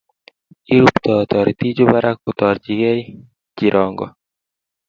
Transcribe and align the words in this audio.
Irubtoi 0.75 1.25
toritichu 1.31 1.83
barak 1.91 2.17
kotokchigei 2.23 2.99
cherongo. 3.57 4.05